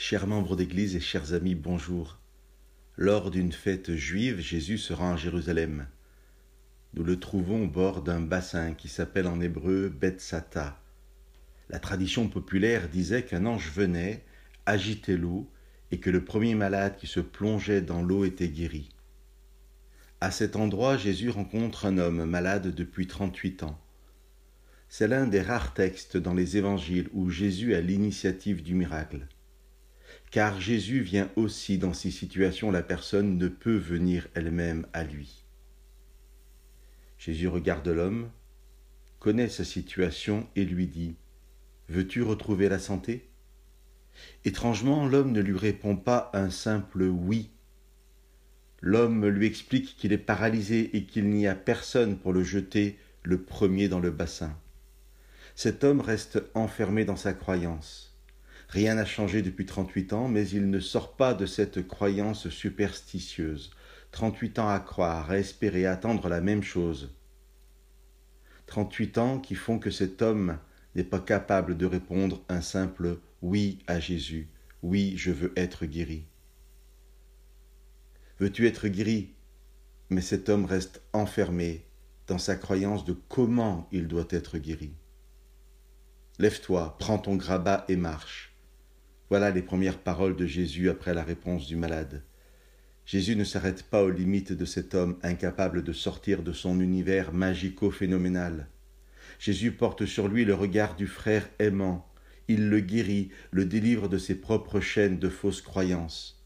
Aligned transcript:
Chers 0.00 0.28
membres 0.28 0.54
d'Église 0.54 0.94
et 0.94 1.00
chers 1.00 1.32
amis, 1.32 1.56
bonjour. 1.56 2.20
Lors 2.96 3.32
d'une 3.32 3.50
fête 3.50 3.96
juive, 3.96 4.38
Jésus 4.38 4.78
se 4.78 4.92
rend 4.92 5.14
à 5.14 5.16
Jérusalem. 5.16 5.88
Nous 6.94 7.02
le 7.02 7.18
trouvons 7.18 7.64
au 7.64 7.66
bord 7.66 8.02
d'un 8.02 8.20
bassin 8.20 8.74
qui 8.74 8.86
s'appelle 8.86 9.26
en 9.26 9.40
hébreu 9.40 9.88
Bethsata. 9.88 10.80
La 11.68 11.80
tradition 11.80 12.28
populaire 12.28 12.88
disait 12.88 13.24
qu'un 13.24 13.44
ange 13.44 13.72
venait, 13.72 14.24
agitait 14.66 15.16
l'eau, 15.16 15.50
et 15.90 15.98
que 15.98 16.10
le 16.10 16.24
premier 16.24 16.54
malade 16.54 16.96
qui 16.96 17.08
se 17.08 17.18
plongeait 17.18 17.82
dans 17.82 18.00
l'eau 18.00 18.24
était 18.24 18.50
guéri. 18.50 18.90
À 20.20 20.30
cet 20.30 20.54
endroit, 20.54 20.96
Jésus 20.96 21.30
rencontre 21.30 21.86
un 21.86 21.98
homme 21.98 22.24
malade 22.24 22.72
depuis 22.72 23.08
38 23.08 23.64
ans. 23.64 23.80
C'est 24.88 25.08
l'un 25.08 25.26
des 25.26 25.42
rares 25.42 25.74
textes 25.74 26.16
dans 26.16 26.34
les 26.34 26.56
évangiles 26.56 27.08
où 27.12 27.30
Jésus 27.30 27.74
a 27.74 27.80
l'initiative 27.80 28.62
du 28.62 28.76
miracle. 28.76 29.26
Car 30.30 30.60
Jésus 30.60 31.00
vient 31.00 31.30
aussi 31.36 31.78
dans 31.78 31.94
ces 31.94 32.10
situations, 32.10 32.70
la 32.70 32.82
personne 32.82 33.38
ne 33.38 33.48
peut 33.48 33.76
venir 33.76 34.28
elle-même 34.34 34.86
à 34.92 35.04
lui. 35.04 35.44
Jésus 37.18 37.48
regarde 37.48 37.88
l'homme, 37.88 38.30
connaît 39.18 39.48
sa 39.48 39.64
situation 39.64 40.46
et 40.54 40.64
lui 40.64 40.86
dit 40.86 41.16
Veux-tu 41.88 42.22
retrouver 42.22 42.68
la 42.68 42.78
santé? 42.78 43.30
Étrangement, 44.44 45.06
l'homme 45.06 45.32
ne 45.32 45.40
lui 45.40 45.56
répond 45.56 45.96
pas 45.96 46.30
un 46.34 46.50
simple 46.50 47.04
oui. 47.04 47.50
L'homme 48.80 49.26
lui 49.26 49.46
explique 49.46 49.96
qu'il 49.96 50.12
est 50.12 50.18
paralysé 50.18 50.96
et 50.96 51.04
qu'il 51.04 51.30
n'y 51.30 51.46
a 51.46 51.54
personne 51.54 52.18
pour 52.18 52.32
le 52.32 52.44
jeter 52.44 52.98
le 53.22 53.42
premier 53.42 53.88
dans 53.88 54.00
le 54.00 54.10
bassin. 54.10 54.56
Cet 55.54 55.82
homme 55.82 56.00
reste 56.00 56.42
enfermé 56.54 57.04
dans 57.04 57.16
sa 57.16 57.32
croyance. 57.32 58.17
Rien 58.68 58.96
n'a 58.96 59.06
changé 59.06 59.40
depuis 59.40 59.64
38 59.64 60.12
ans, 60.12 60.28
mais 60.28 60.46
il 60.48 60.68
ne 60.68 60.80
sort 60.80 61.16
pas 61.16 61.32
de 61.32 61.46
cette 61.46 61.86
croyance 61.86 62.50
superstitieuse. 62.50 63.70
38 64.12 64.58
ans 64.58 64.68
à 64.68 64.78
croire, 64.78 65.30
à 65.30 65.38
espérer, 65.38 65.86
à 65.86 65.92
attendre 65.92 66.28
la 66.28 66.40
même 66.40 66.62
chose. 66.62 67.14
38 68.66 69.18
ans 69.18 69.38
qui 69.38 69.54
font 69.54 69.78
que 69.78 69.90
cet 69.90 70.20
homme 70.20 70.58
n'est 70.94 71.04
pas 71.04 71.20
capable 71.20 71.76
de 71.76 71.86
répondre 71.86 72.42
un 72.50 72.60
simple 72.60 73.18
oui 73.40 73.78
à 73.86 74.00
Jésus. 74.00 74.48
Oui, 74.82 75.14
je 75.16 75.30
veux 75.30 75.52
être 75.56 75.86
guéri. 75.86 76.26
Veux-tu 78.38 78.66
être 78.66 78.88
guéri? 78.88 79.34
Mais 80.10 80.20
cet 80.20 80.48
homme 80.48 80.66
reste 80.66 81.02
enfermé 81.12 81.84
dans 82.26 82.38
sa 82.38 82.56
croyance 82.56 83.04
de 83.04 83.16
comment 83.28 83.88
il 83.92 84.08
doit 84.08 84.28
être 84.30 84.58
guéri. 84.58 84.92
Lève-toi, 86.38 86.96
prends 86.98 87.18
ton 87.18 87.36
grabat 87.36 87.84
et 87.88 87.96
marche. 87.96 88.54
Voilà 89.30 89.50
les 89.50 89.62
premières 89.62 89.98
paroles 89.98 90.36
de 90.36 90.46
Jésus 90.46 90.88
après 90.88 91.12
la 91.12 91.22
réponse 91.22 91.66
du 91.66 91.76
malade. 91.76 92.22
Jésus 93.04 93.36
ne 93.36 93.44
s'arrête 93.44 93.82
pas 93.82 94.02
aux 94.02 94.10
limites 94.10 94.52
de 94.52 94.64
cet 94.64 94.94
homme 94.94 95.18
incapable 95.22 95.82
de 95.82 95.92
sortir 95.92 96.42
de 96.42 96.52
son 96.52 96.80
univers 96.80 97.32
magico-phénoménal. 97.32 98.68
Jésus 99.38 99.72
porte 99.72 100.06
sur 100.06 100.28
lui 100.28 100.44
le 100.44 100.54
regard 100.54 100.96
du 100.96 101.06
frère 101.06 101.48
aimant. 101.58 102.06
Il 102.48 102.70
le 102.70 102.80
guérit, 102.80 103.28
le 103.50 103.66
délivre 103.66 104.08
de 104.08 104.16
ses 104.16 104.34
propres 104.34 104.80
chaînes 104.80 105.18
de 105.18 105.28
fausses 105.28 105.62
croyances. 105.62 106.42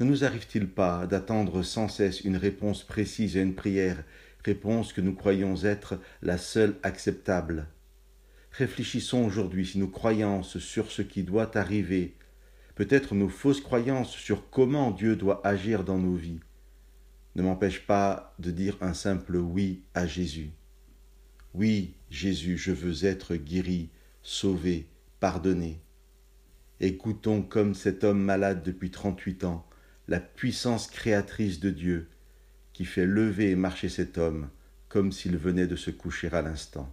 Ne 0.00 0.06
nous 0.06 0.24
arrive-t-il 0.24 0.68
pas 0.68 1.06
d'attendre 1.06 1.62
sans 1.62 1.88
cesse 1.88 2.22
une 2.22 2.36
réponse 2.36 2.82
précise 2.82 3.36
à 3.36 3.42
une 3.42 3.54
prière, 3.54 4.02
réponse 4.44 4.92
que 4.92 5.00
nous 5.00 5.14
croyons 5.14 5.54
être 5.62 6.00
la 6.22 6.38
seule 6.38 6.76
acceptable 6.82 7.68
Réfléchissons 8.52 9.24
aujourd'hui 9.24 9.66
si 9.66 9.78
nos 9.78 9.88
croyances 9.88 10.58
sur 10.58 10.90
ce 10.90 11.02
qui 11.02 11.22
doit 11.22 11.56
arriver, 11.56 12.14
peut-être 12.74 13.14
nos 13.14 13.28
fausses 13.28 13.60
croyances 13.60 14.10
sur 14.10 14.50
comment 14.50 14.90
Dieu 14.90 15.16
doit 15.16 15.46
agir 15.46 15.84
dans 15.84 15.98
nos 15.98 16.16
vies, 16.16 16.40
ne 17.36 17.42
m'empêchent 17.42 17.86
pas 17.86 18.34
de 18.38 18.50
dire 18.50 18.76
un 18.80 18.94
simple 18.94 19.36
oui 19.36 19.82
à 19.94 20.06
Jésus. 20.06 20.50
Oui, 21.54 21.94
Jésus, 22.10 22.58
je 22.58 22.72
veux 22.72 23.04
être 23.04 23.36
guéri, 23.36 23.88
sauvé, 24.22 24.86
pardonné. 25.20 25.80
Écoutons 26.80 27.42
comme 27.42 27.74
cet 27.74 28.04
homme 28.04 28.22
malade 28.22 28.62
depuis 28.62 28.90
trente-huit 28.90 29.44
ans 29.44 29.66
la 30.08 30.18
puissance 30.18 30.88
créatrice 30.88 31.60
de 31.60 31.70
Dieu 31.70 32.08
qui 32.72 32.84
fait 32.84 33.06
lever 33.06 33.50
et 33.50 33.56
marcher 33.56 33.88
cet 33.88 34.18
homme 34.18 34.48
comme 34.88 35.12
s'il 35.12 35.36
venait 35.36 35.68
de 35.68 35.76
se 35.76 35.92
coucher 35.92 36.28
à 36.32 36.42
l'instant. 36.42 36.92